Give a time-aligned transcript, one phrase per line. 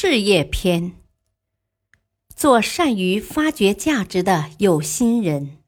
[0.00, 0.92] 事业篇：
[2.36, 5.58] 做善于发掘价值的有心人。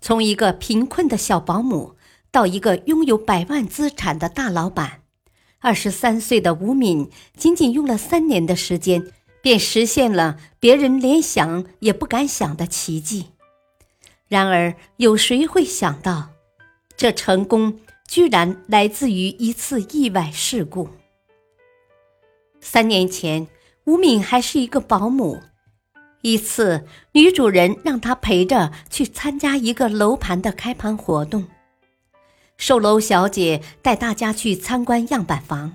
[0.00, 1.94] 从一个贫困的小保姆
[2.32, 5.02] 到一个拥有百万资产的大老板，
[5.60, 13.26] 二十三岁的吴敏仅仅用了三年的时间，便实现了别人连想也不敢想的奇迹。
[14.26, 16.30] 然而，有谁会想到，
[16.96, 20.88] 这成功居然来自于一次意外事故？
[22.68, 23.46] 三年前，
[23.84, 25.40] 吴敏还是一个保姆。
[26.22, 31.46] 一次，女主人让她陪着去参加一个楼盘的开盘活动。
[32.58, 35.74] 售楼小姐带大家去参观样板房。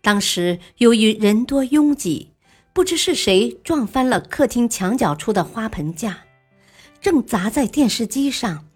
[0.00, 2.32] 当时由于人多拥挤，
[2.72, 6.24] 不知是谁撞翻了客厅墙角处的花盆架，
[7.00, 8.66] 正砸在电视机上，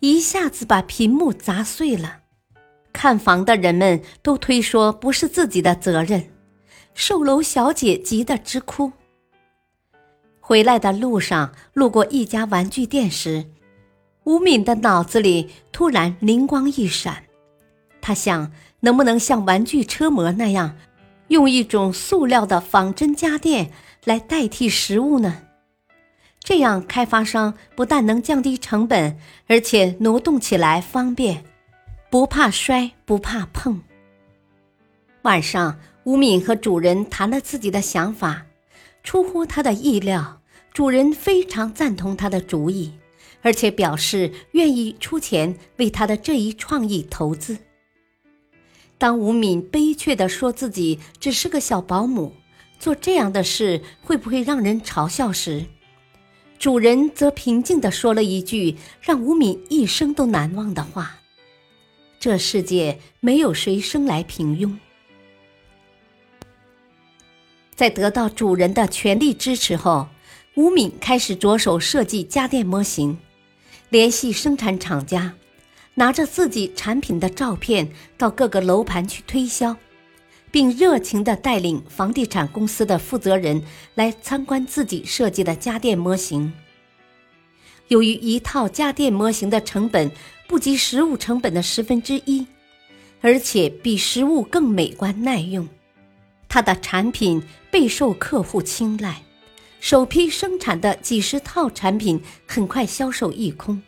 [0.00, 2.22] 一下子把屏幕砸碎了。
[2.92, 6.33] 看房的人们都推说不是自己的责任。
[6.94, 8.92] 售楼小姐急得直哭。
[10.40, 13.46] 回来的路上，路过一家玩具店时，
[14.24, 17.24] 吴敏的脑子里突然灵光一闪，
[18.00, 20.76] 她想，能不能像玩具车模那样，
[21.28, 23.70] 用一种塑料的仿真家电
[24.04, 25.42] 来代替实物呢？
[26.40, 31.42] 这样，开发商不但能降低成本，而且挪动起来方便，
[32.10, 33.82] 不怕摔，不怕碰。
[35.22, 35.78] 晚上。
[36.04, 38.44] 吴敏和主人谈了自己的想法，
[39.02, 40.42] 出乎他的意料，
[40.74, 42.92] 主人非常赞同他的主意，
[43.40, 47.56] 而且表示愿意出钱为他的这一创意投资。
[48.98, 52.34] 当吴敏悲切地说自己只是个小保姆，
[52.78, 55.64] 做这样的事会不会让人嘲笑时，
[56.58, 61.16] 主人则平静地说了一句让吴敏一生都难忘的话
[62.20, 64.76] ：“这世界没有谁生来平庸。”
[67.74, 70.08] 在得到主人的全力支持后，
[70.54, 73.18] 吴敏开始着手设计家电模型，
[73.88, 75.34] 联系生产厂家，
[75.94, 79.76] 拿着自己产品的照片到各个楼盘去推销，
[80.52, 83.60] 并热情地带领房地产公司的负责人
[83.96, 86.52] 来参观自己设计的家电模型。
[87.88, 90.10] 由于一套家电模型的成本
[90.46, 92.46] 不及实物成本的十分之一，
[93.20, 95.68] 而且比实物更美观耐用。
[96.54, 99.20] 他的产品备受客户青睐，
[99.80, 103.82] 首批生产的几十套产品很快销售一空。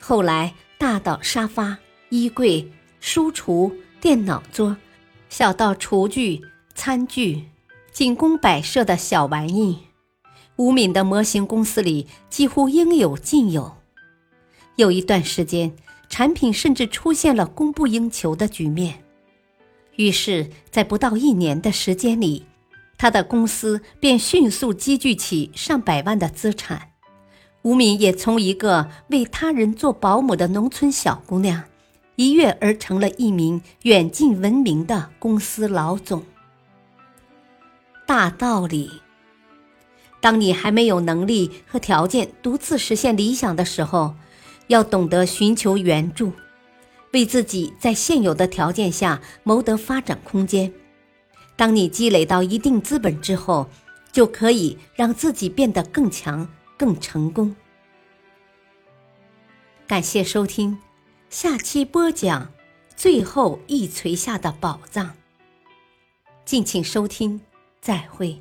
[0.00, 1.76] 后来，大到沙发、
[2.08, 2.66] 衣柜、
[3.00, 3.70] 书橱、
[4.00, 4.74] 电脑桌，
[5.28, 6.40] 小到厨具、
[6.74, 7.44] 餐具，
[7.92, 9.78] 仅供摆设的小玩意，
[10.56, 13.76] 吴敏的模型公司里几乎应有尽有。
[14.76, 15.70] 有一段时间，
[16.08, 19.04] 产品甚至出现了供不应求的局面。
[19.96, 22.46] 于是，在不到一年的时间里，
[22.96, 26.88] 他的公司便迅速积聚起上百万的资产。
[27.62, 31.62] 吴敏也从一个为他人做保姆的农村小姑娘，
[32.16, 36.24] 一跃而成了一名远近闻名的公司老总。
[38.06, 38.90] 大道理：
[40.20, 44.14] 当你还没有能力和条件独自实现理想的时候，
[44.66, 46.32] 要懂得寻求援助。
[47.12, 50.72] 为自己在现有的条件下谋得发展空间。
[51.56, 53.68] 当你积累到一定资本之后，
[54.10, 57.54] 就可以让自己变得更强、更成功。
[59.86, 60.78] 感谢收听，
[61.28, 62.44] 下期播讲
[62.96, 65.06] 《最后一锤下的宝藏》。
[66.44, 67.40] 敬请收听，
[67.80, 68.40] 再会。